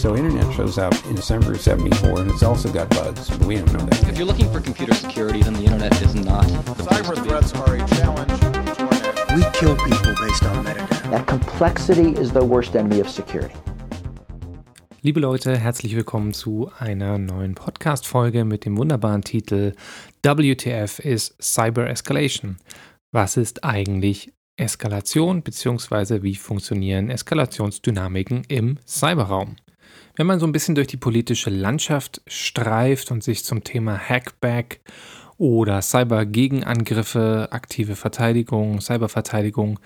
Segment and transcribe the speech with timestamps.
[0.00, 3.56] So internet shows up in December of 74 and it's also got bugs, but we
[3.56, 4.08] don't know that.
[4.08, 6.46] If you're looking for computer security, then the internet is not.
[6.88, 8.32] Cyber threats are a challenge
[9.36, 11.10] We kill people based on metadata.
[11.10, 13.54] That complexity is the worst enemy of security.
[15.02, 19.74] Liebe Leute, herzlich willkommen zu einer neuen Podcast-Folge mit dem wunderbaren Titel
[20.22, 22.56] WTF is Cyber Escalation.
[23.12, 26.22] Was ist eigentlich Eskalation bzw.
[26.22, 29.56] wie funktionieren Eskalationsdynamiken im Cyberraum?
[30.20, 34.82] Wenn man so ein bisschen durch die politische Landschaft streift und sich zum Thema Hackback
[35.38, 39.80] oder Cyber-Gegenangriffe, aktive Verteidigung, Cyberverteidigung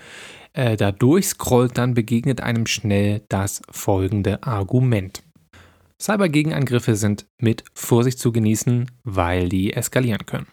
[0.51, 5.23] äh, da durchscrollt, dann begegnet einem schnell das folgende Argument.
[6.01, 10.47] Cyber-Gegenangriffe sind mit Vorsicht zu genießen, weil die eskalieren können.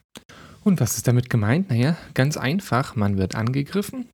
[0.62, 1.70] Und was ist damit gemeint?
[1.70, 4.06] Naja, ganz einfach, man wird angegriffen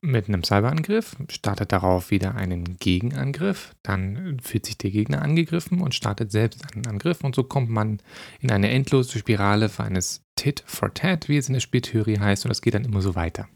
[0.00, 5.94] mit einem Cyberangriff, startet darauf wieder einen Gegenangriff, dann fühlt sich der Gegner angegriffen und
[5.94, 8.00] startet selbst einen Angriff und so kommt man
[8.40, 12.44] in eine endlose Spirale für eines Tit for Tat, wie es in der Spieltheorie heißt,
[12.44, 13.48] und das geht dann immer so weiter.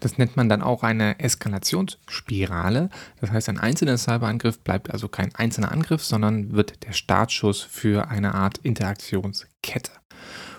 [0.00, 2.90] Das nennt man dann auch eine Eskalationsspirale.
[3.20, 8.08] Das heißt, ein einzelner Cyberangriff bleibt also kein einzelner Angriff, sondern wird der Startschuss für
[8.08, 9.92] eine Art Interaktionskette.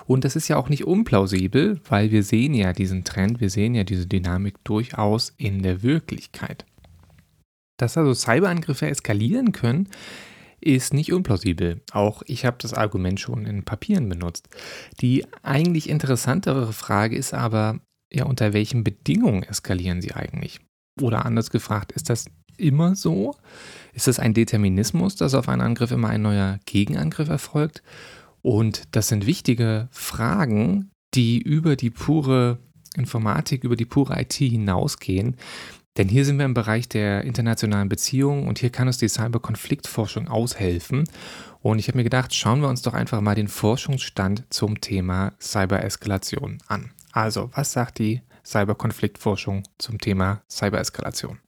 [0.08, 3.76] Und das ist ja auch nicht unplausibel, weil wir sehen ja diesen Trend, wir sehen
[3.76, 6.66] ja diese Dynamik durchaus in der Wirklichkeit.
[7.78, 9.90] Dass also Cyberangriffe eskalieren können,
[10.62, 11.82] ist nicht unplausibel.
[11.92, 14.48] Auch ich habe das Argument schon in Papieren benutzt.
[15.02, 20.62] Die eigentlich interessantere Frage ist aber, ja, unter welchen Bedingungen eskalieren sie eigentlich?
[21.02, 22.26] Oder anders gefragt, ist das
[22.58, 23.36] immer so?
[23.94, 27.84] Ist das ein Determinismus, dass auf einen Angriff immer ein neuer Gegenangriff erfolgt?
[28.42, 32.60] Und das sind wichtige Fragen, die über die pure
[32.96, 35.36] Informatik, über die pure IT hinausgehen.
[35.98, 40.28] Denn hier sind wir im Bereich der internationalen Beziehungen und hier kann uns die Cyberkonfliktforschung
[40.28, 41.06] aushelfen.
[41.60, 45.34] Und ich habe mir gedacht, schauen wir uns doch einfach mal den Forschungsstand zum Thema
[45.42, 46.92] Cybereskalation an.
[47.14, 51.40] Also, was sagt die Cyberkonfliktforschung zum Thema Cybereskalation?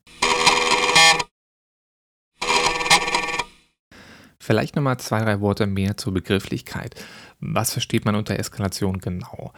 [4.50, 6.96] Vielleicht nochmal zwei, drei Worte mehr zur Begrifflichkeit.
[7.40, 9.54] Was versteht man unter Eskalation genau?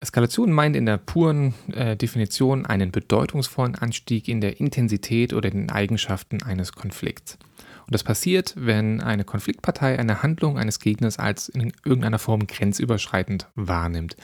[0.00, 5.70] Eskalation meint in der puren äh, Definition einen bedeutungsvollen Anstieg in der Intensität oder den
[5.70, 7.36] Eigenschaften eines Konflikts.
[7.84, 13.50] Und das passiert, wenn eine Konfliktpartei eine Handlung eines Gegners als in irgendeiner Form grenzüberschreitend
[13.56, 14.16] wahrnimmt.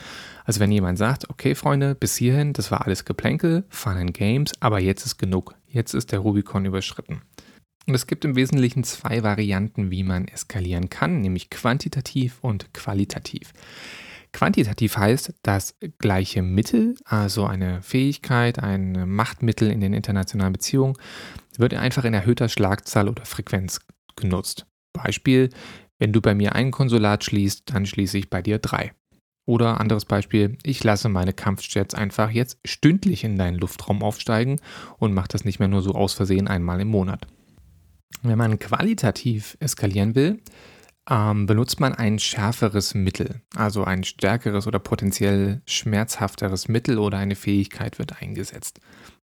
[0.47, 4.53] Also wenn jemand sagt, okay Freunde, bis hierhin, das war alles Geplänkel, Fun and Games,
[4.61, 7.21] aber jetzt ist genug, jetzt ist der Rubikon überschritten.
[7.87, 13.53] Und es gibt im Wesentlichen zwei Varianten, wie man eskalieren kann, nämlich quantitativ und qualitativ.
[14.33, 20.97] Quantitativ heißt, dass gleiche Mittel, also eine Fähigkeit, ein Machtmittel in den internationalen Beziehungen,
[21.59, 23.81] wird einfach in erhöhter Schlagzahl oder Frequenz
[24.15, 24.67] genutzt.
[24.93, 25.51] Beispiel,
[25.99, 28.93] wenn du bei mir ein Konsulat schließt, dann schließe ich bei dir drei.
[29.47, 34.61] Oder anderes Beispiel, ich lasse meine Kampfjets einfach jetzt stündlich in deinen Luftraum aufsteigen
[34.99, 37.27] und mache das nicht mehr nur so aus Versehen einmal im Monat.
[38.23, 40.41] Wenn man qualitativ eskalieren will,
[41.09, 47.37] ähm, benutzt man ein schärferes Mittel, also ein stärkeres oder potenziell schmerzhafteres Mittel oder eine
[47.37, 48.81] Fähigkeit wird eingesetzt.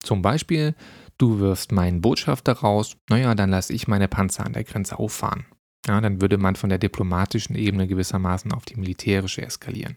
[0.02, 0.74] Zum Beispiel,
[1.18, 5.46] du wirfst meinen Botschafter raus, naja, dann lasse ich meine Panzer an der Grenze auffahren.
[5.86, 9.96] Ja, dann würde man von der diplomatischen Ebene gewissermaßen auf die militärische eskalieren.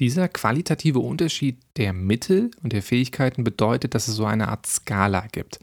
[0.00, 5.26] Dieser qualitative Unterschied der Mittel und der Fähigkeiten bedeutet, dass es so eine Art Skala
[5.30, 5.60] gibt.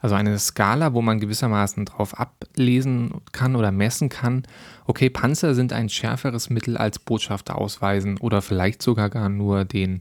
[0.00, 4.44] Also eine Skala, wo man gewissermaßen drauf ablesen kann oder messen kann,
[4.86, 10.00] okay, Panzer sind ein schärferes Mittel als Botschafter ausweisen oder vielleicht sogar gar nur den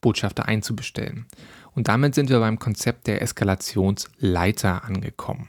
[0.00, 1.26] Botschafter einzubestellen.
[1.72, 5.48] Und damit sind wir beim Konzept der Eskalationsleiter angekommen.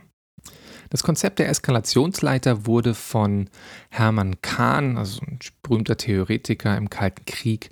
[0.90, 3.50] Das Konzept der Eskalationsleiter wurde von
[3.90, 7.70] Hermann Kahn, also ein berühmter Theoretiker im Kalten Krieg,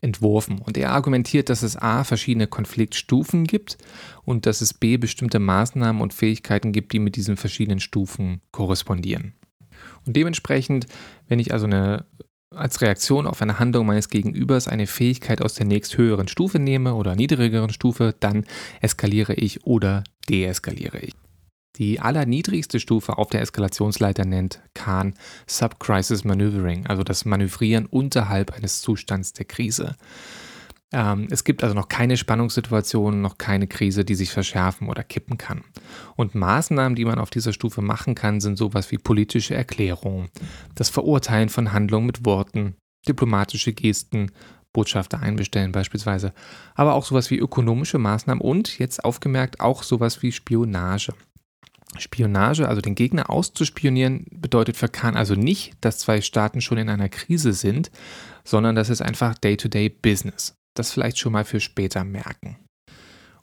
[0.00, 0.58] entworfen.
[0.58, 3.78] Und er argumentiert, dass es a verschiedene Konfliktstufen gibt
[4.24, 9.34] und dass es b bestimmte Maßnahmen und Fähigkeiten gibt, die mit diesen verschiedenen Stufen korrespondieren.
[10.06, 10.86] Und dementsprechend,
[11.28, 12.06] wenn ich also eine
[12.52, 17.14] als Reaktion auf eine Handlung meines Gegenübers eine Fähigkeit aus der nächsthöheren Stufe nehme oder
[17.14, 18.44] niedrigeren Stufe, dann
[18.80, 21.14] eskaliere ich oder deeskaliere ich.
[21.76, 25.14] Die allerniedrigste Stufe auf der Eskalationsleiter nennt Kahn
[25.46, 29.96] Subcrisis Maneuvering, also das Manövrieren unterhalb eines Zustands der Krise.
[30.92, 35.38] Ähm, es gibt also noch keine Spannungssituation, noch keine Krise, die sich verschärfen oder kippen
[35.38, 35.62] kann.
[36.16, 40.30] Und Maßnahmen, die man auf dieser Stufe machen kann, sind sowas wie politische Erklärungen,
[40.74, 42.74] das Verurteilen von Handlungen mit Worten,
[43.06, 44.32] diplomatische Gesten,
[44.72, 46.32] Botschafter einbestellen beispielsweise,
[46.74, 51.12] aber auch sowas wie ökonomische Maßnahmen und jetzt aufgemerkt auch sowas wie Spionage.
[51.98, 56.88] Spionage, also den Gegner auszuspionieren, bedeutet für Khan also nicht, dass zwei Staaten schon in
[56.88, 57.90] einer Krise sind,
[58.44, 60.54] sondern das ist einfach Day-to-Day-Business.
[60.74, 62.56] Das vielleicht schon mal für später merken.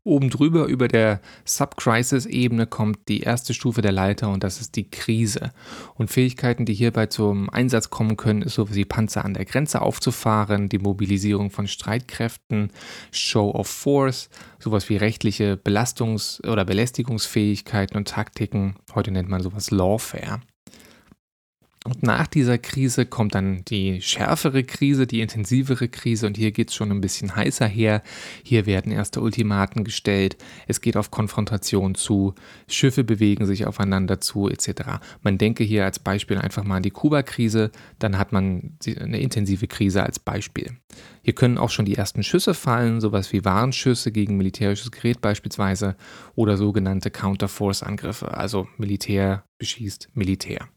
[0.07, 4.89] Oben drüber über der Sub-Crisis-Ebene kommt die erste Stufe der Leiter und das ist die
[4.89, 5.51] Krise.
[5.95, 9.81] Und Fähigkeiten, die hierbei zum Einsatz kommen können, ist so wie Panzer an der Grenze
[9.81, 12.71] aufzufahren, die Mobilisierung von Streitkräften,
[13.11, 18.77] Show of Force, sowas wie rechtliche Belastungs- oder Belästigungsfähigkeiten und Taktiken.
[18.95, 20.39] Heute nennt man sowas Lawfare.
[21.87, 26.67] Und nach dieser Krise kommt dann die schärfere Krise, die intensivere Krise und hier geht
[26.67, 28.03] es schon ein bisschen heißer her.
[28.43, 30.35] Hier werden erste Ultimaten gestellt,
[30.67, 32.35] es geht auf Konfrontation zu,
[32.67, 34.99] Schiffe bewegen sich aufeinander zu etc.
[35.21, 39.67] Man denke hier als Beispiel einfach mal an die Kuba-Krise, dann hat man eine intensive
[39.67, 40.75] Krise als Beispiel.
[41.21, 45.95] Hier können auch schon die ersten Schüsse fallen, sowas wie Warnschüsse gegen militärisches Gerät beispielsweise
[46.35, 50.67] oder sogenannte Counter-Force-Angriffe, also Militär beschießt Militär.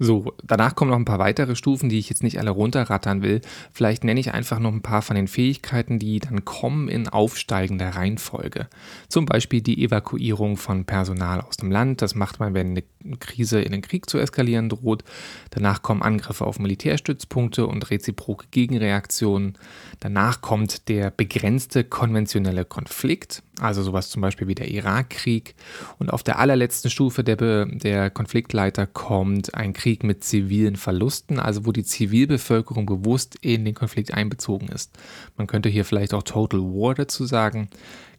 [0.00, 3.40] So, danach kommen noch ein paar weitere Stufen, die ich jetzt nicht alle runterrattern will.
[3.72, 7.90] Vielleicht nenne ich einfach noch ein paar von den Fähigkeiten, die dann kommen in aufsteigender
[7.90, 8.68] Reihenfolge.
[9.08, 12.02] Zum Beispiel die Evakuierung von Personal aus dem Land.
[12.02, 12.82] Das macht man, wenn eine
[13.20, 15.04] Krise in den Krieg zu eskalieren droht.
[15.50, 19.58] Danach kommen Angriffe auf Militärstützpunkte und reziproke Gegenreaktionen.
[20.00, 25.54] Danach kommt der begrenzte konventionelle Konflikt, also sowas zum Beispiel wie der Irakkrieg.
[25.98, 31.66] Und auf der allerletzten Stufe der, der Konfliktleiter kommt ein Krieg mit zivilen Verlusten, also
[31.66, 34.96] wo die Zivilbevölkerung bewusst in den Konflikt einbezogen ist.
[35.36, 37.68] Man könnte hier vielleicht auch Total War dazu sagen.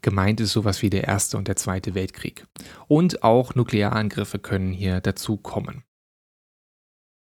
[0.06, 2.46] Gemeint ist sowas wie der Erste und der Zweite Weltkrieg.
[2.88, 5.84] Und auch Nuklearangriffe können hier dazu kommen.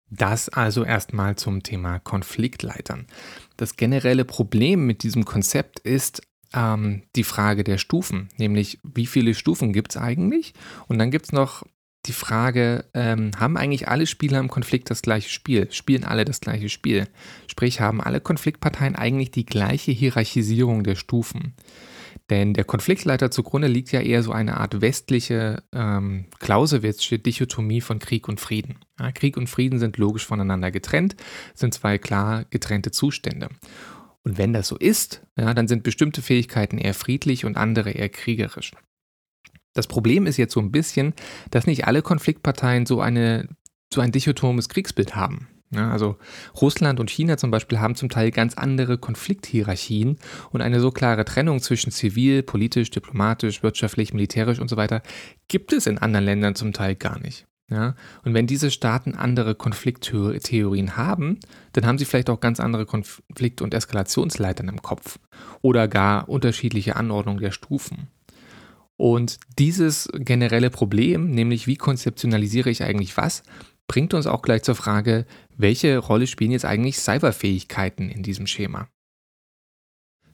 [0.09, 3.07] Das also erstmal zum Thema Konfliktleitern.
[3.55, 6.21] Das generelle Problem mit diesem Konzept ist,
[6.53, 10.53] ähm, die Frage der Stufen, nämlich wie viele Stufen gibt es eigentlich?
[10.89, 11.63] Und dann gibt es noch
[12.07, 15.71] die Frage, ähm, haben eigentlich alle Spieler im Konflikt das gleiche Spiel?
[15.71, 17.07] Spielen alle das gleiche Spiel?
[17.47, 21.53] Sprich, haben alle Konfliktparteien eigentlich die gleiche Hierarchisierung der Stufen?
[22.29, 27.99] Denn der Konfliktleiter zugrunde liegt ja eher so eine Art westliche ähm, Clausewitsche Dichotomie von
[27.99, 28.79] Krieg und Frieden.
[28.99, 31.15] Ja, Krieg und Frieden sind logisch voneinander getrennt,
[31.53, 33.49] sind zwei klar getrennte Zustände.
[34.23, 38.09] Und wenn das so ist, ja, dann sind bestimmte Fähigkeiten eher friedlich und andere eher
[38.09, 38.71] kriegerisch.
[39.73, 41.13] Das Problem ist jetzt so ein bisschen,
[41.51, 43.49] dass nicht alle Konfliktparteien so, eine,
[43.93, 45.47] so ein dichotomes Kriegsbild haben.
[45.71, 46.17] Ja, also
[46.61, 50.17] Russland und China zum Beispiel haben zum Teil ganz andere Konflikthierarchien
[50.51, 55.01] und eine so klare Trennung zwischen zivil, politisch, diplomatisch, wirtschaftlich, militärisch und so weiter
[55.47, 57.47] gibt es in anderen Ländern zum Teil gar nicht.
[57.67, 61.39] Ja, und wenn diese Staaten andere Konflikttheorien haben,
[61.73, 65.17] dann haben sie vielleicht auch ganz andere Konflikt- und Eskalationsleitern im Kopf
[65.63, 68.07] oder gar unterschiedliche Anordnung der Stufen.
[68.97, 73.41] Und dieses generelle Problem, nämlich wie konzeptionalisiere ich eigentlich was,
[73.87, 78.87] bringt uns auch gleich zur Frage, welche Rolle spielen jetzt eigentlich Cyberfähigkeiten in diesem Schema?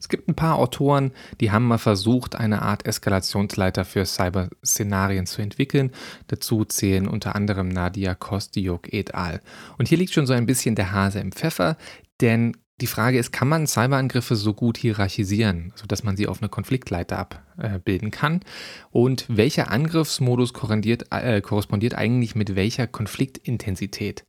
[0.01, 5.44] Es gibt ein paar Autoren, die haben mal versucht, eine Art Eskalationsleiter für Cyber-Szenarien zu
[5.44, 5.92] entwickeln.
[6.25, 9.42] Dazu zählen unter anderem Nadia Kostiuk et al.
[9.77, 11.77] Und hier liegt schon so ein bisschen der Hase im Pfeffer,
[12.19, 16.50] denn die Frage ist, kann man Cyberangriffe so gut hierarchisieren, sodass man sie auf eine
[16.50, 17.19] Konfliktleiter
[17.57, 18.42] abbilden kann?
[18.89, 24.25] Und welcher Angriffsmodus korrespondiert, äh, korrespondiert eigentlich mit welcher Konfliktintensität?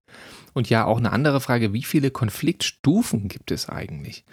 [0.53, 4.25] Und ja, auch eine andere Frage, wie viele Konfliktstufen gibt es eigentlich?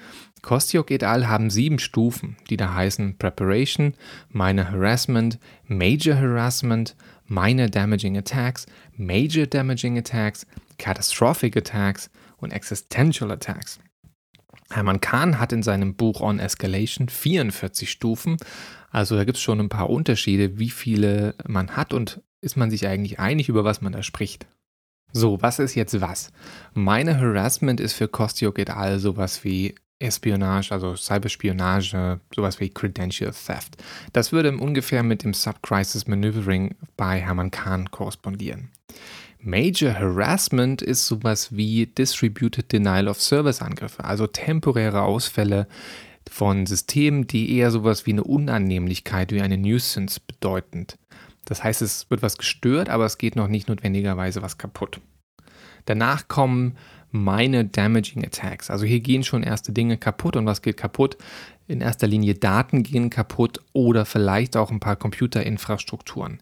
[0.41, 1.27] Kostiuk et al.
[1.27, 3.94] haben sieben Stufen, die da heißen Preparation,
[4.29, 8.65] Minor Harassment, Major Harassment, Minor Damaging Attacks,
[8.98, 10.46] Major Damaging Attacks,
[10.77, 13.79] Catastrophic Attacks und Existential Attacks.
[14.72, 18.38] Hermann Kahn hat in seinem Buch On Escalation 44 Stufen.
[18.92, 22.70] Also da gibt es schon ein paar Unterschiede, wie viele man hat und ist man
[22.70, 24.48] sich eigentlich einig, über was man da spricht.
[25.12, 26.32] So, was ist jetzt was?
[26.74, 29.00] Meine Harassment ist für Kostiuk et al.
[29.00, 33.78] sowas wie Espionage, also Cyberspionage, sowas wie Credential Theft.
[34.14, 38.70] Das würde ungefähr mit dem Subcrisis Maneuvering bei Hermann Kahn korrespondieren.
[39.41, 45.67] Major Harassment ist sowas wie Distributed Denial of Service Angriffe, also temporäre Ausfälle
[46.29, 50.98] von Systemen, die eher sowas wie eine Unannehmlichkeit, wie eine Nuisance bedeutend.
[51.46, 55.00] Das heißt, es wird was gestört, aber es geht noch nicht notwendigerweise was kaputt.
[55.86, 56.75] Danach kommen
[57.12, 58.69] meine Damaging Attacks.
[58.69, 61.17] Also hier gehen schon erste Dinge kaputt und was geht kaputt?
[61.65, 66.39] In erster Linie Daten gehen kaputt oder vielleicht auch ein paar Computerinfrastrukturen.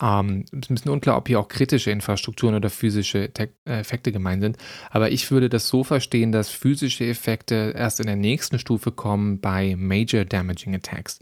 [0.00, 4.42] Ähm, ist ein bisschen unklar, ob hier auch kritische Infrastrukturen oder physische äh, Effekte gemeint
[4.42, 4.56] sind.
[4.90, 9.40] Aber ich würde das so verstehen, dass physische Effekte erst in der nächsten Stufe kommen
[9.40, 11.18] bei Major Damaging Attacks.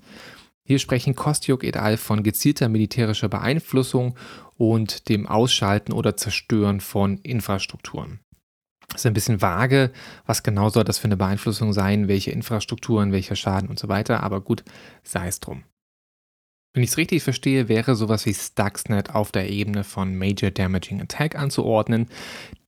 [0.66, 1.96] Hier sprechen Kostyuk et al.
[1.96, 4.16] von gezielter militärischer Beeinflussung
[4.56, 8.20] und dem Ausschalten oder Zerstören von Infrastrukturen.
[8.90, 9.90] Es ist ein bisschen vage,
[10.26, 14.22] was genau soll das für eine Beeinflussung sein, welche Infrastrukturen, welcher Schaden und so weiter,
[14.22, 14.64] aber gut,
[15.02, 15.64] sei es drum.
[16.76, 21.00] Wenn ich es richtig verstehe, wäre sowas wie Stuxnet auf der Ebene von Major Damaging
[21.00, 22.06] Attack anzuordnen,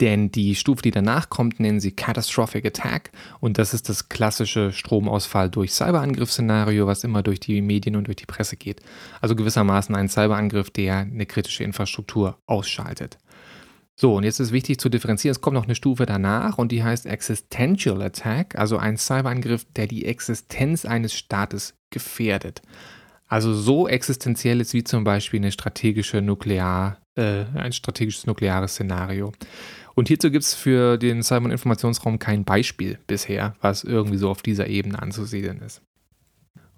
[0.01, 3.11] denn die Stufe, die danach kommt, nennen sie Catastrophic Attack
[3.41, 8.17] und das ist das klassische Stromausfall durch Cyberangriff-Szenario, was immer durch die Medien und durch
[8.17, 8.81] die Presse geht.
[9.21, 13.19] Also gewissermaßen ein Cyberangriff, der eine kritische Infrastruktur ausschaltet.
[13.95, 16.83] So, und jetzt ist wichtig zu differenzieren, es kommt noch eine Stufe danach und die
[16.83, 22.63] heißt Existential Attack, also ein Cyberangriff, der die Existenz eines Staates gefährdet.
[23.29, 29.33] Also so existenziell ist wie zum Beispiel eine strategische Nuklear, äh, ein strategisches nukleares Szenario.
[29.95, 34.31] Und hierzu gibt es für den Cyber- und Informationsraum kein Beispiel bisher, was irgendwie so
[34.31, 35.83] auf dieser Ebene anzusiedeln ist.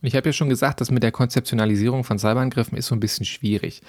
[0.00, 3.00] Und ich habe ja schon gesagt, das mit der Konzeptionalisierung von Cyberangriffen ist so ein
[3.00, 3.82] bisschen schwierig.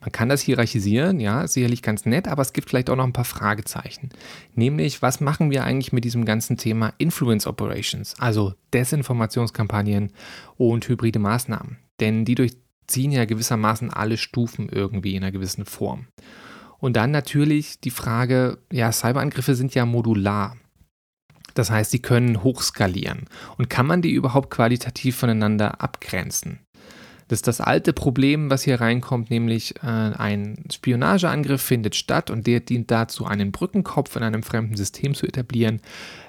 [0.00, 3.12] Man kann das hierarchisieren, ja, sicherlich ganz nett, aber es gibt vielleicht auch noch ein
[3.12, 4.08] paar Fragezeichen.
[4.54, 10.12] Nämlich, was machen wir eigentlich mit diesem ganzen Thema Influence Operations, also Desinformationskampagnen
[10.56, 11.76] und hybride Maßnahmen?
[12.00, 16.06] Denn die durchziehen ja gewissermaßen alle Stufen irgendwie in einer gewissen Form.
[16.78, 20.56] Und dann natürlich die Frage, ja, Cyberangriffe sind ja modular.
[21.54, 23.26] Das heißt, sie können hochskalieren.
[23.56, 26.60] Und kann man die überhaupt qualitativ voneinander abgrenzen?
[27.26, 32.46] Das ist das alte Problem, was hier reinkommt, nämlich äh, ein Spionageangriff findet statt und
[32.46, 35.80] der dient dazu, einen Brückenkopf in einem fremden System zu etablieren.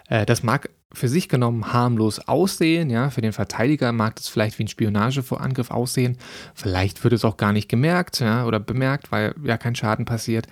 [0.09, 4.57] Äh, das mag für sich genommen harmlos aussehen, ja, für den Verteidiger mag das vielleicht
[4.59, 6.17] wie ein Spionageangriff aussehen,
[6.55, 10.47] vielleicht wird es auch gar nicht gemerkt, ja, oder bemerkt, weil ja kein Schaden passiert.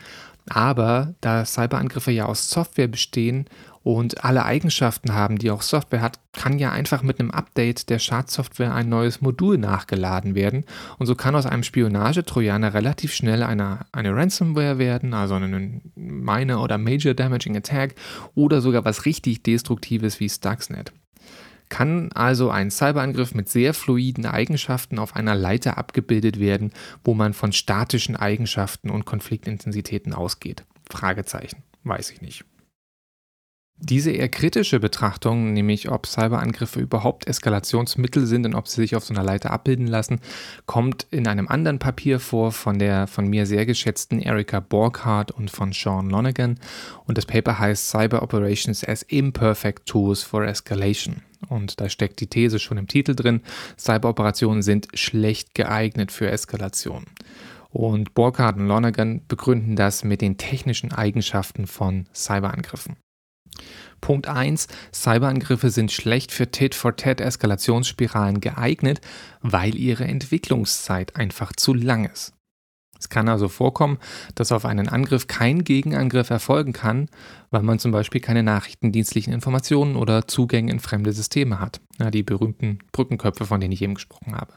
[0.50, 3.50] Aber da Cyberangriffe ja aus Software bestehen
[3.84, 8.00] und alle Eigenschaften haben, die auch Software hat, kann ja einfach mit einem Update der
[8.00, 10.65] Schadsoftware ein neues Modul nachgeladen werden.
[10.98, 15.82] Und so kann aus einem Spionage-Trojaner relativ schnell eine, eine Ransomware werden, also ein
[16.27, 17.96] Minor oder Major Damaging Attack
[18.36, 20.91] oder sogar was richtig Destruktives wie Stuxnet.
[21.69, 26.72] Kann also ein Cyberangriff mit sehr fluiden Eigenschaften auf einer Leiter abgebildet werden,
[27.03, 30.63] wo man von statischen Eigenschaften und Konfliktintensitäten ausgeht?
[30.89, 31.63] Fragezeichen.
[31.84, 32.46] Weiß ich nicht.
[33.79, 39.05] Diese eher kritische Betrachtung, nämlich ob Cyberangriffe überhaupt Eskalationsmittel sind und ob sie sich auf
[39.05, 40.19] so einer Leiter abbilden lassen,
[40.65, 45.51] kommt in einem anderen Papier vor von der von mir sehr geschätzten Erika Borghardt und
[45.51, 46.60] von Sean Lonergan.
[47.05, 51.22] Und das Paper heißt Cyber Operations as Imperfect Tools for Escalation.
[51.48, 53.41] Und da steckt die These schon im Titel drin,
[53.77, 57.05] Cyberoperationen sind schlecht geeignet für Eskalation.
[57.69, 62.96] Und Borghardt und Lonergan begründen das mit den technischen Eigenschaften von Cyberangriffen.
[64.01, 64.67] Punkt 1.
[64.93, 69.01] Cyberangriffe sind schlecht für Tit-for-Tat-Eskalationsspiralen geeignet,
[69.41, 72.33] weil ihre Entwicklungszeit einfach zu lang ist.
[72.99, 73.99] Es kann also vorkommen,
[74.35, 77.09] dass auf einen Angriff kein Gegenangriff erfolgen kann,
[77.51, 81.79] weil man zum Beispiel keine nachrichtendienstlichen Informationen oder Zugänge in fremde Systeme hat.
[81.99, 84.53] Ja, die berühmten Brückenköpfe, von denen ich eben gesprochen habe.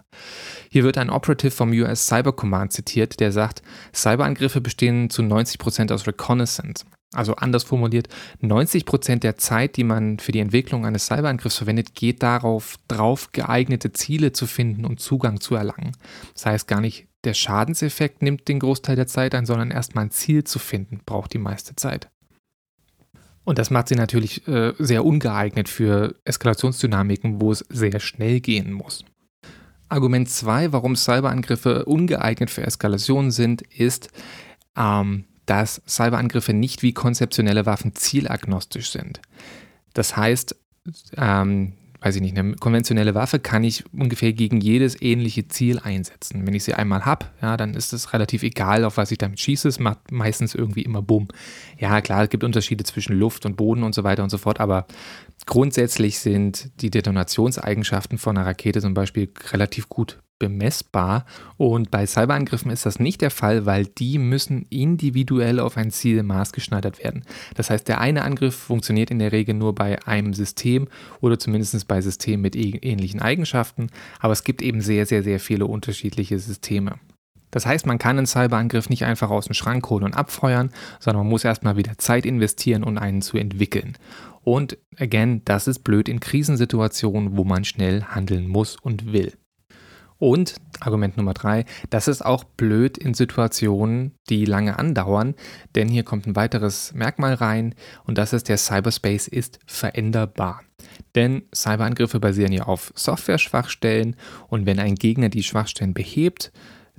[0.71, 3.63] Hier wird ein Operative vom US Cyber Command zitiert, der sagt,
[3.95, 6.85] Cyberangriffe bestehen zu 90% aus Reconnaissance.
[7.13, 8.09] Also anders formuliert,
[8.41, 13.93] 90% der Zeit, die man für die Entwicklung eines Cyberangriffs verwendet, geht darauf, drauf geeignete
[13.93, 15.97] Ziele zu finden und Zugang zu erlangen.
[16.35, 20.11] Das heißt gar nicht, der Schadenseffekt nimmt den Großteil der Zeit ein, sondern erstmal ein
[20.13, 22.09] Ziel zu finden, braucht die meiste Zeit.
[23.43, 28.73] Und das macht sie natürlich äh, sehr ungeeignet für Eskalationsdynamiken, wo es sehr schnell gehen
[28.73, 29.05] muss.
[29.89, 34.11] Argument 2, warum Cyberangriffe ungeeignet für Eskalation sind, ist,
[34.77, 39.21] ähm, dass Cyberangriffe nicht wie konzeptionelle Waffen zielagnostisch sind.
[39.95, 40.55] Das heißt,
[41.17, 46.47] ähm, weiß ich nicht, eine konventionelle Waffe kann ich ungefähr gegen jedes ähnliche Ziel einsetzen.
[46.47, 49.41] Wenn ich sie einmal habe, ja, dann ist es relativ egal, auf was ich damit
[49.41, 49.67] schieße.
[49.67, 51.27] Es macht meistens irgendwie immer Bumm.
[51.79, 54.61] Ja, klar, es gibt Unterschiede zwischen Luft und Boden und so weiter und so fort,
[54.61, 54.87] aber
[55.47, 61.25] grundsätzlich sind die Detonationseigenschaften von einer Rakete zum Beispiel relativ gut bemessbar.
[61.57, 66.25] Und bei Cyberangriffen ist das nicht der Fall, weil die müssen individuell auf ein Ziel
[66.25, 67.23] maßgeschneidert werden.
[67.55, 70.89] Das heißt, der eine Angriff funktioniert in der Regel nur bei einem System
[71.21, 75.67] oder zumindest bei Systemen mit ähnlichen Eigenschaften, aber es gibt eben sehr, sehr, sehr viele
[75.67, 76.97] unterschiedliche Systeme.
[77.51, 80.71] Das heißt, man kann einen Cyberangriff nicht einfach aus dem Schrank holen und abfeuern,
[81.01, 83.97] sondern man muss erstmal wieder Zeit investieren, um einen zu entwickeln.
[84.43, 89.33] Und again, das ist blöd in Krisensituationen, wo man schnell handeln muss und will.
[90.21, 95.35] Und Argument Nummer drei, das ist auch blöd in Situationen, die lange andauern,
[95.75, 97.75] denn hier kommt ein weiteres Merkmal rein
[98.05, 100.61] und das ist, der Cyberspace ist veränderbar.
[101.15, 104.15] Denn Cyberangriffe basieren ja auf Software-Schwachstellen
[104.49, 106.53] und wenn ein Gegner die Schwachstellen behebt,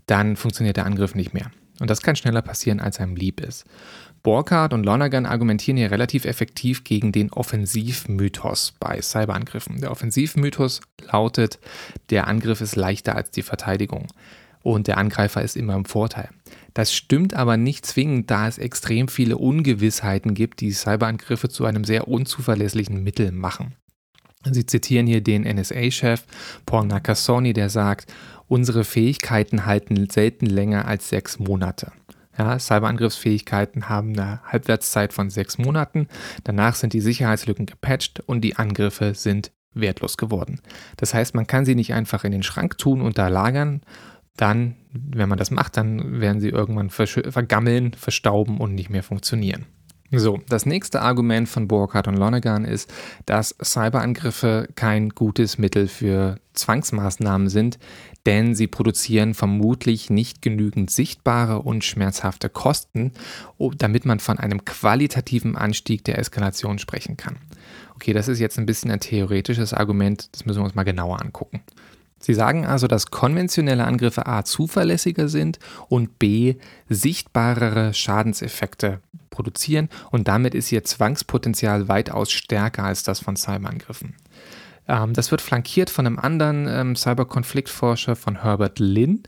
[0.08, 1.52] dann funktioniert der Angriff nicht mehr.
[1.80, 3.66] Und das kann schneller passieren, als einem lieb ist.
[4.24, 9.82] Borchardt und Lonergan argumentieren hier relativ effektiv gegen den Offensivmythos bei Cyberangriffen.
[9.82, 11.60] Der Offensivmythos lautet,
[12.10, 14.08] der Angriff ist leichter als die Verteidigung
[14.64, 16.30] und der Angreifer ist immer im Vorteil.
[16.74, 21.84] Das stimmt aber nicht zwingend, da es extrem viele Ungewissheiten gibt, die Cyberangriffe zu einem
[21.84, 23.76] sehr unzuverlässlichen Mittel machen.
[24.44, 26.24] Sie zitieren hier den NSA-Chef
[26.66, 28.12] Paul Nakasone, der sagt,
[28.48, 31.92] unsere Fähigkeiten halten selten länger als sechs Monate.
[32.38, 36.08] Ja, Cyberangriffsfähigkeiten haben eine Halbwertszeit von sechs Monaten.
[36.44, 40.62] Danach sind die Sicherheitslücken gepatcht und die Angriffe sind wertlos geworden.
[40.98, 43.82] Das heißt, man kann sie nicht einfach in den Schrank tun und da lagern.
[44.38, 49.66] Dann, wenn man das macht, dann werden sie irgendwann vergammeln, verstauben und nicht mehr funktionieren.
[50.14, 52.92] So, das nächste Argument von Burkhardt und Lonergan ist,
[53.26, 57.80] dass Cyberangriffe kein gutes Mittel für Zwangsmaßnahmen sind,
[58.26, 63.12] denn sie produzieren vermutlich nicht genügend sichtbare und schmerzhafte Kosten,
[63.78, 67.38] damit man von einem qualitativen Anstieg der Eskalation sprechen kann.
[67.96, 71.22] Okay, das ist jetzt ein bisschen ein theoretisches Argument, das müssen wir uns mal genauer
[71.22, 71.62] angucken.
[72.20, 75.58] Sie sagen also, dass konventionelle Angriffe A zuverlässiger sind
[75.90, 76.56] und B
[76.88, 79.02] sichtbarere Schadenseffekte
[79.32, 84.16] produzieren und damit ist ihr Zwangspotenzial weitaus stärker als das von Cyberangriffen.
[84.88, 89.24] Ähm, das wird flankiert von einem anderen ähm, Cyberkonfliktforscher von Herbert Lynn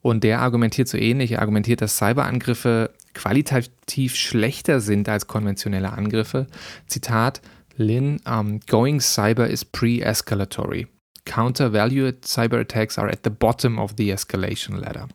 [0.00, 1.32] und der argumentiert so ähnlich.
[1.32, 6.46] Er argumentiert, dass Cyberangriffe qualitativ schlechter sind als konventionelle Angriffe.
[6.86, 7.40] Zitat
[7.76, 10.88] Lynn, um, going cyber is pre-escalatory.
[11.24, 15.08] Counter-valued cyber attacks are at the bottom of the escalation ladder.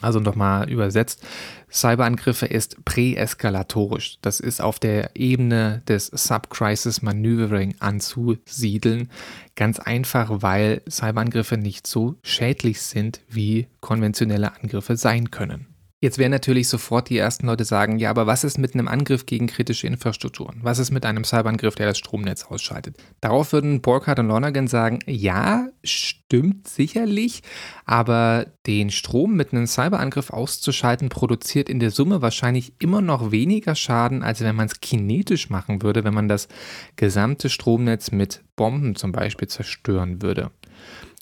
[0.00, 1.26] Also nochmal übersetzt,
[1.72, 4.18] Cyberangriffe ist präeskalatorisch.
[4.22, 9.10] Das ist auf der Ebene des Sub-Crisis Maneuvering anzusiedeln.
[9.54, 15.69] Ganz einfach, weil Cyberangriffe nicht so schädlich sind, wie konventionelle Angriffe sein können.
[16.02, 19.26] Jetzt werden natürlich sofort die ersten Leute sagen, ja, aber was ist mit einem Angriff
[19.26, 20.60] gegen kritische Infrastrukturen?
[20.62, 22.96] Was ist mit einem Cyberangriff, der das Stromnetz ausschaltet?
[23.20, 27.42] Darauf würden Borkhardt und Lonergan sagen, ja, stimmt sicherlich,
[27.84, 33.74] aber den Strom mit einem Cyberangriff auszuschalten, produziert in der Summe wahrscheinlich immer noch weniger
[33.74, 36.48] Schaden, als wenn man es kinetisch machen würde, wenn man das
[36.96, 40.50] gesamte Stromnetz mit Bomben zum Beispiel zerstören würde.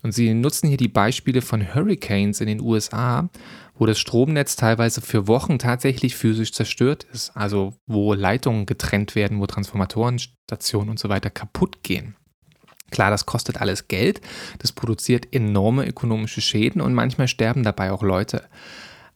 [0.03, 3.29] Und sie nutzen hier die Beispiele von Hurricanes in den USA,
[3.75, 9.41] wo das Stromnetz teilweise für Wochen tatsächlich physisch zerstört ist, also wo Leitungen getrennt werden,
[9.41, 12.15] wo Transformatorenstationen und so weiter kaputt gehen.
[12.91, 14.21] Klar, das kostet alles Geld,
[14.61, 18.45] das produziert enorme ökonomische Schäden und manchmal sterben dabei auch Leute.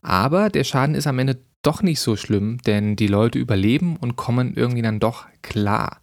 [0.03, 4.17] Aber der Schaden ist am Ende doch nicht so schlimm, denn die Leute überleben und
[4.17, 6.01] kommen irgendwie dann doch klar.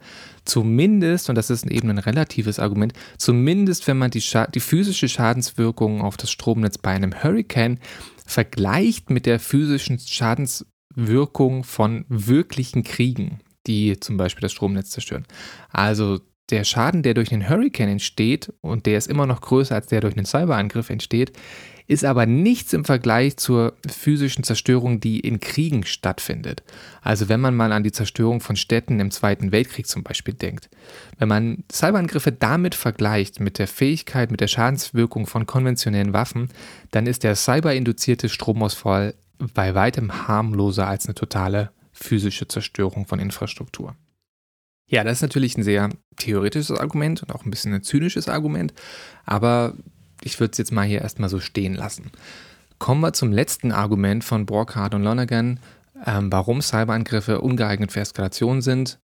[0.49, 4.23] Zumindest, und das ist eben ein relatives Argument, zumindest wenn man die,
[4.55, 7.77] die physische Schadenswirkung auf das Stromnetz bei einem Hurricane
[8.25, 15.27] vergleicht mit der physischen Schadenswirkung von wirklichen Kriegen, die zum Beispiel das Stromnetz zerstören.
[15.69, 19.85] Also der Schaden, der durch einen Hurricane entsteht, und der ist immer noch größer als
[19.85, 21.31] der durch einen Cyberangriff entsteht,
[21.89, 26.61] ist aber nichts im Vergleich zur physischen Zerstörung, die in Kriegen stattfindet.
[27.01, 30.69] Also wenn man mal an die Zerstörung von Städten im Zweiten Weltkrieg zum Beispiel denkt.
[31.17, 36.49] Wenn man Cyberangriffe damit vergleicht, mit der Fähigkeit, mit der Schadenswirkung von konventionellen Waffen,
[36.91, 39.15] dann ist der cyberinduzierte Stromausfall
[39.55, 43.95] bei weitem harmloser als eine totale physische Zerstörung von Infrastruktur.
[44.85, 48.75] Ja, das ist natürlich ein sehr theoretisches Argument und auch ein bisschen ein zynisches Argument,
[49.25, 49.73] aber
[50.23, 52.11] ich würde es jetzt mal hier erstmal so stehen lassen.
[52.77, 55.59] Kommen wir zum letzten Argument von Borchardt und Lonergan,
[56.05, 58.99] ähm, warum Cyberangriffe ungeeignet für Eskalation sind.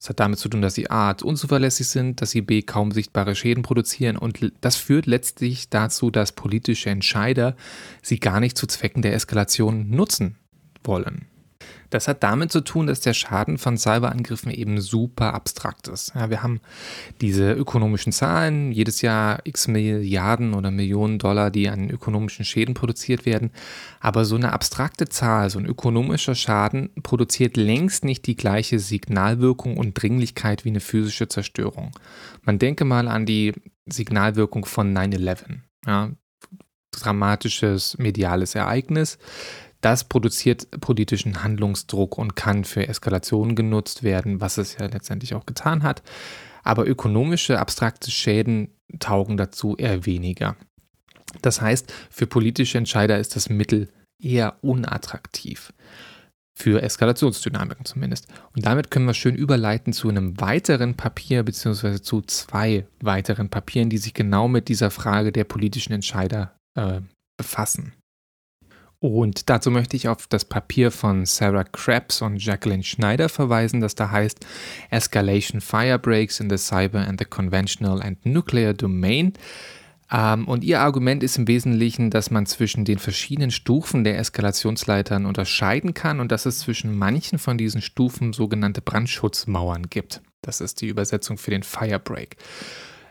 [0.00, 1.10] Es hat damit zu tun, dass sie A.
[1.10, 2.62] unzuverlässig sind, dass sie B.
[2.62, 7.56] kaum sichtbare Schäden produzieren und das führt letztlich dazu, dass politische Entscheider
[8.02, 10.36] sie gar nicht zu Zwecken der Eskalation nutzen
[10.84, 11.26] wollen.
[11.90, 16.12] Das hat damit zu tun, dass der Schaden von Cyberangriffen eben super abstrakt ist.
[16.14, 16.60] Ja, wir haben
[17.20, 23.24] diese ökonomischen Zahlen, jedes Jahr x Milliarden oder Millionen Dollar, die an ökonomischen Schäden produziert
[23.24, 23.50] werden.
[24.00, 29.78] Aber so eine abstrakte Zahl, so ein ökonomischer Schaden, produziert längst nicht die gleiche Signalwirkung
[29.78, 31.92] und Dringlichkeit wie eine physische Zerstörung.
[32.42, 33.54] Man denke mal an die
[33.86, 35.60] Signalwirkung von 9-11.
[35.86, 36.10] Ja,
[36.90, 39.18] dramatisches mediales Ereignis.
[39.80, 45.46] Das produziert politischen Handlungsdruck und kann für Eskalationen genutzt werden, was es ja letztendlich auch
[45.46, 46.02] getan hat.
[46.64, 50.56] Aber ökonomische, abstrakte Schäden taugen dazu eher weniger.
[51.42, 53.88] Das heißt, für politische Entscheider ist das Mittel
[54.20, 55.72] eher unattraktiv.
[56.54, 58.26] Für Eskalationsdynamiken zumindest.
[58.56, 63.90] Und damit können wir schön überleiten zu einem weiteren Papier, beziehungsweise zu zwei weiteren Papieren,
[63.90, 67.00] die sich genau mit dieser Frage der politischen Entscheider äh,
[67.36, 67.92] befassen.
[69.00, 73.94] Und dazu möchte ich auf das Papier von Sarah Krebs und Jacqueline Schneider verweisen, das
[73.94, 74.44] da heißt
[74.90, 79.34] Escalation Firebreaks in the Cyber and the Conventional and Nuclear Domain.
[80.10, 85.26] Ähm, und ihr Argument ist im Wesentlichen, dass man zwischen den verschiedenen Stufen der Eskalationsleitern
[85.26, 90.22] unterscheiden kann und dass es zwischen manchen von diesen Stufen sogenannte Brandschutzmauern gibt.
[90.42, 92.36] Das ist die Übersetzung für den Firebreak.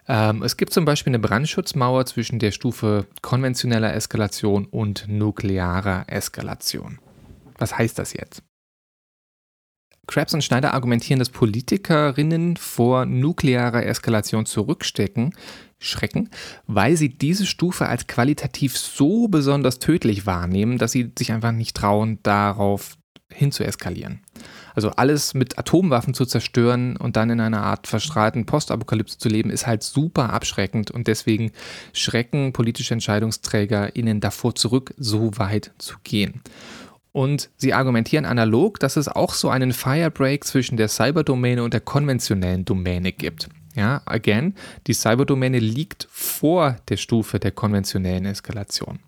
[0.07, 6.99] Ähm, es gibt zum Beispiel eine Brandschutzmauer zwischen der Stufe konventioneller Eskalation und nuklearer Eskalation.
[7.57, 8.43] Was heißt das jetzt?
[10.07, 15.35] Krebs und Schneider argumentieren, dass Politikerinnen vor nuklearer Eskalation zurückstecken,
[15.79, 16.29] schrecken,
[16.65, 21.75] weil sie diese Stufe als qualitativ so besonders tödlich wahrnehmen, dass sie sich einfach nicht
[21.75, 22.97] trauen, darauf
[23.29, 24.21] hin zu eskalieren.
[24.77, 29.49] Also alles mit Atomwaffen zu zerstören und dann in einer Art verstrahlten Postapokalypse zu leben,
[29.49, 31.51] ist halt super abschreckend und deswegen
[31.93, 36.41] schrecken politische Entscheidungsträger ihnen davor zurück, so weit zu gehen.
[37.11, 41.81] Und sie argumentieren analog, dass es auch so einen Firebreak zwischen der Cyberdomäne und der
[41.81, 43.49] konventionellen Domäne gibt.
[43.73, 44.53] Ja, again,
[44.85, 48.99] die Cyberdomäne liegt vor der Stufe der konventionellen Eskalation.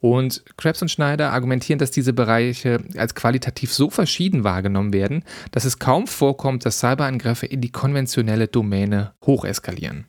[0.00, 5.64] Und Krebs und Schneider argumentieren, dass diese Bereiche als qualitativ so verschieden wahrgenommen werden, dass
[5.64, 10.06] es kaum vorkommt, dass Cyberangriffe in die konventionelle Domäne hocheskalieren.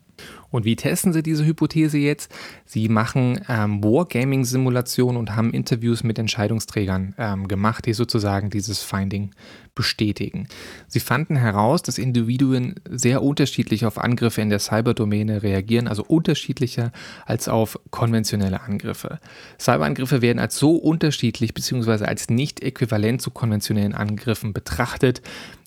[0.51, 2.31] Und wie testen sie diese Hypothese jetzt?
[2.65, 9.31] Sie machen ähm, Wargaming-Simulationen und haben Interviews mit Entscheidungsträgern ähm, gemacht, die sozusagen dieses Finding
[9.75, 10.47] bestätigen.
[10.87, 16.91] Sie fanden heraus, dass Individuen sehr unterschiedlich auf Angriffe in der Cyberdomäne reagieren, also unterschiedlicher
[17.25, 19.19] als auf konventionelle Angriffe.
[19.59, 22.05] Cyberangriffe werden als so unterschiedlich bzw.
[22.05, 25.21] als nicht äquivalent zu konventionellen Angriffen betrachtet,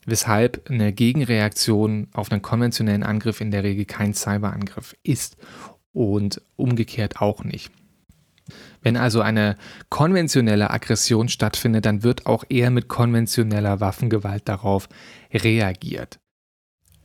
[0.06, 5.36] weshalb eine Gegenreaktion auf einen konventionellen Angriff in der Regel kein Cyberangriff ist
[5.92, 7.70] und umgekehrt auch nicht.
[8.80, 9.56] Wenn also eine
[9.88, 14.88] konventionelle Aggression stattfindet, dann wird auch eher mit konventioneller Waffengewalt darauf
[15.32, 16.18] reagiert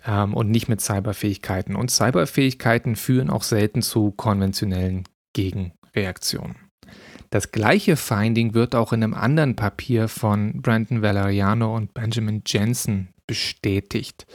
[0.06, 1.76] ähm, und nicht mit Cyberfähigkeiten.
[1.76, 6.67] Und Cyberfähigkeiten führen auch selten zu konventionellen Gegenreaktionen.
[7.30, 13.10] Das gleiche Finding wird auch in einem anderen Papier von Brandon Valeriano und Benjamin Jensen
[13.26, 14.26] bestätigt.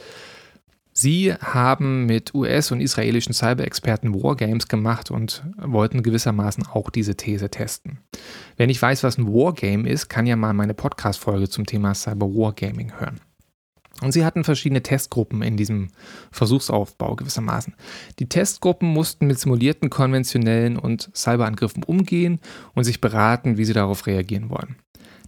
[0.95, 7.49] Sie haben mit US- und israelischen Cyber-Experten Wargames gemacht und wollten gewissermaßen auch diese These
[7.49, 7.97] testen.
[8.57, 12.27] Wer nicht weiß, was ein Wargame ist, kann ja mal meine Podcast-Folge zum Thema Cyber
[12.27, 13.19] Wargaming hören.
[14.03, 15.89] Und sie hatten verschiedene Testgruppen in diesem
[16.31, 17.75] Versuchsaufbau gewissermaßen.
[18.19, 22.39] Die Testgruppen mussten mit simulierten konventionellen und Cyberangriffen umgehen
[22.73, 24.75] und sich beraten, wie sie darauf reagieren wollen.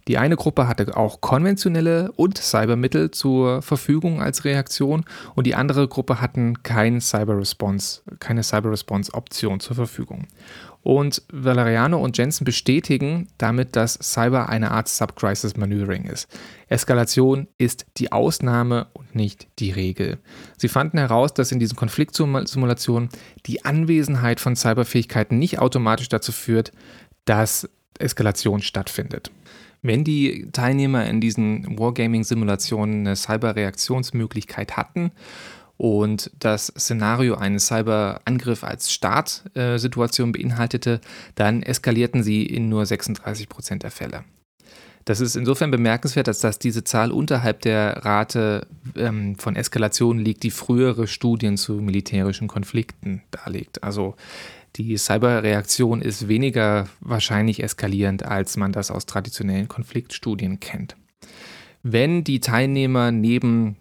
[0.08, 5.88] Die eine Gruppe hatte auch konventionelle und Cybermittel zur Verfügung als Reaktion und die andere
[5.88, 10.28] Gruppe hatten kein Cyber Response, keine Cyber Response Option zur Verfügung.
[10.86, 16.28] Und Valeriano und Jensen bestätigen damit, dass Cyber eine Art Subcrisis Maneuvering ist.
[16.68, 20.18] Eskalation ist die Ausnahme und nicht die Regel.
[20.56, 23.08] Sie fanden heraus, dass in diesen Konfliktsimulationen
[23.46, 26.70] die Anwesenheit von Cyberfähigkeiten nicht automatisch dazu führt,
[27.24, 27.68] dass
[27.98, 29.32] Eskalation stattfindet.
[29.82, 35.10] Wenn die Teilnehmer in diesen Wargaming-Simulationen eine Cyberreaktionsmöglichkeit hatten
[35.76, 41.00] und das Szenario einen Cyberangriff als Startsituation beinhaltete,
[41.34, 44.24] dann eskalierten sie in nur 36 Prozent der Fälle.
[45.06, 50.42] Das ist insofern bemerkenswert, als dass diese Zahl unterhalb der Rate ähm, von Eskalationen liegt,
[50.42, 53.84] die frühere Studien zu militärischen Konflikten darlegt.
[53.84, 54.16] Also
[54.74, 60.96] die Cyberreaktion ist weniger wahrscheinlich eskalierend, als man das aus traditionellen Konfliktstudien kennt.
[61.84, 63.76] Wenn die Teilnehmer neben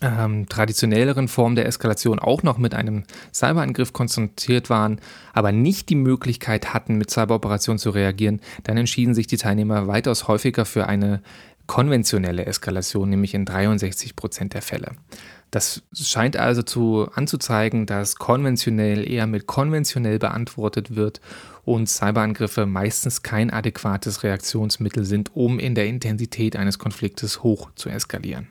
[0.00, 5.00] ähm, traditionelleren Formen der Eskalation auch noch mit einem Cyberangriff konzentriert waren,
[5.32, 10.28] aber nicht die Möglichkeit hatten, mit Cyberoperationen zu reagieren, dann entschieden sich die Teilnehmer weitaus
[10.28, 11.22] häufiger für eine
[11.66, 14.92] konventionelle Eskalation, nämlich in 63 Prozent der Fälle.
[15.52, 21.20] Das scheint also zu, anzuzeigen, dass konventionell eher mit konventionell beantwortet wird
[21.64, 27.88] und Cyberangriffe meistens kein adäquates Reaktionsmittel sind, um in der Intensität eines Konfliktes hoch zu
[27.88, 28.48] eskalieren.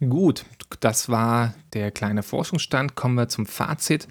[0.00, 0.44] Gut,
[0.78, 2.94] das war der kleine Forschungsstand.
[2.94, 4.06] Kommen wir zum Fazit.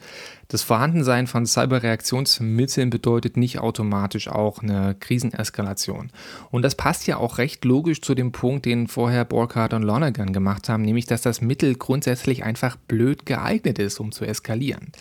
[0.50, 6.12] Das Vorhandensein von Cyberreaktionsmitteln bedeutet nicht automatisch auch eine Kriseneskalation.
[6.52, 10.34] Und das passt ja auch recht logisch zu dem Punkt, den vorher Borchardt und Lonergan
[10.34, 14.91] gemacht haben, nämlich dass das Mittel grundsätzlich einfach blöd geeignet ist, um zu eskalieren.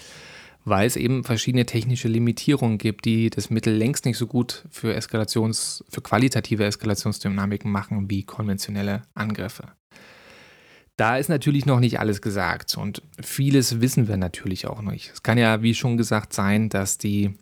[0.68, 4.94] weil es eben verschiedene technische Limitierungen gibt, die das Mittel längst nicht so gut für
[4.94, 9.68] Eskalations, für qualitative Eskalationsdynamiken machen wie konventionelle Angriffe.
[10.96, 15.10] Da ist natürlich noch nicht alles gesagt und vieles wissen wir natürlich auch nicht.
[15.12, 17.34] Es kann ja, wie schon gesagt, sein, dass die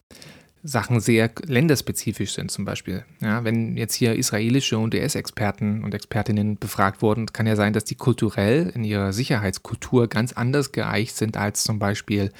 [0.64, 3.04] Sachen sehr länderspezifisch sind zum Beispiel.
[3.20, 7.84] Ja, wenn jetzt hier israelische und US-Experten und Expertinnen befragt wurden, kann ja sein, dass
[7.84, 12.32] die kulturell in ihrer Sicherheitskultur ganz anders geeicht sind als zum Beispiel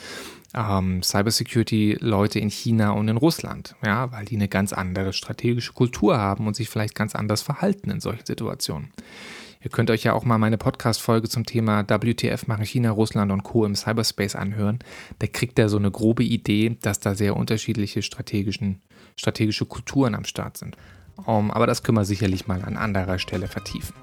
[0.55, 6.17] ähm, Cybersecurity-Leute in China und in Russland, ja, weil die eine ganz andere strategische Kultur
[6.17, 8.91] haben und sich vielleicht ganz anders verhalten in solchen Situationen.
[9.65, 13.45] Ihr könnt euch ja auch mal meine Podcast-Folge zum Thema WTF machen China, Russland und
[13.45, 13.65] Co.
[13.65, 14.81] im Cyberspace anhören.
[15.21, 18.83] Da kriegt ihr so eine grobe Idee, dass da sehr unterschiedliche strategischen,
[19.17, 20.77] strategische Kulturen am Start sind.
[21.25, 23.95] Um, aber das können wir sicherlich mal an anderer Stelle vertiefen.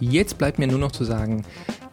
[0.00, 1.46] Jetzt bleibt mir nur noch zu sagen,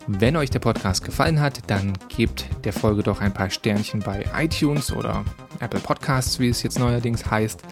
[0.08, 4.26] wenn euch der Podcast gefallen hat, dann gebt der Folge doch ein paar Sternchen bei
[4.36, 5.24] iTunes oder
[5.62, 7.64] Apple Podcasts, wie es jetzt neuerdings heißt.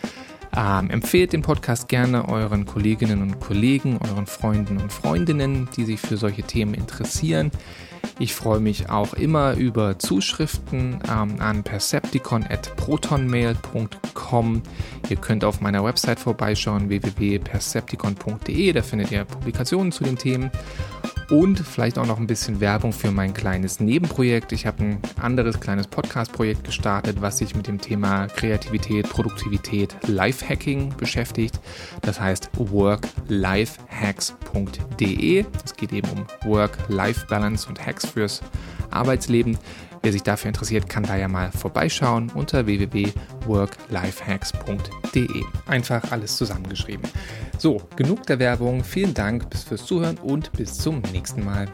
[0.57, 5.99] Ähm, empfehlt den Podcast gerne euren Kolleginnen und Kollegen, euren Freunden und Freundinnen, die sich
[5.99, 7.51] für solche Themen interessieren.
[8.19, 14.61] Ich freue mich auch immer über Zuschriften ähm, an percepticon.protonmail.com.
[15.09, 18.71] Ihr könnt auf meiner Website vorbeischauen, www.percepticon.de.
[18.71, 20.51] Da findet ihr Publikationen zu den Themen
[21.29, 24.51] und vielleicht auch noch ein bisschen Werbung für mein kleines Nebenprojekt.
[24.51, 30.93] Ich habe ein anderes kleines Podcast-Projekt gestartet, was sich mit dem Thema Kreativität, Produktivität, Lifehacking
[30.97, 31.59] beschäftigt.
[32.01, 35.45] Das heißt worklifehacks.de.
[35.63, 38.41] Es geht eben um Work-Life-Balance und Hacks fürs
[38.91, 39.57] Arbeitsleben.
[40.05, 45.43] Wer sich dafür interessiert, kann da ja mal vorbeischauen unter www.worklifehacks.de.
[45.65, 47.09] Einfach alles zusammengeschrieben.
[47.57, 48.83] So, genug der Werbung.
[48.83, 51.67] Vielen Dank fürs Zuhören und bis zum nächsten Mal.